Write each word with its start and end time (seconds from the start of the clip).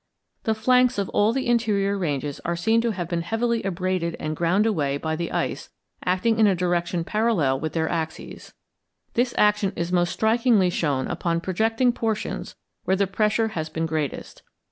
The 0.45 0.55
flanks 0.55 0.97
of 0.97 1.09
all 1.09 1.31
the 1.31 1.45
interior 1.45 1.95
ranges 1.95 2.39
are 2.43 2.55
seen 2.55 2.81
to 2.81 2.89
have 2.89 3.07
been 3.07 3.21
heavily 3.21 3.61
abraded 3.61 4.17
and 4.19 4.35
ground 4.35 4.65
away 4.65 4.97
by 4.97 5.15
the 5.15 5.31
ice 5.31 5.69
acting 6.03 6.39
in 6.39 6.47
a 6.47 6.55
direction 6.55 7.03
parallel 7.03 7.59
with 7.59 7.73
their 7.73 7.87
axes. 7.87 8.55
This 9.13 9.35
action 9.37 9.73
is 9.75 9.91
most 9.91 10.09
strikingly 10.11 10.71
shown 10.71 11.07
upon 11.07 11.39
projecting 11.39 11.91
portions 11.93 12.55
where 12.83 12.95
the 12.97 13.05
pressure 13.05 13.49
has 13.49 13.69
been 13.69 13.85
greatest. 13.85 14.41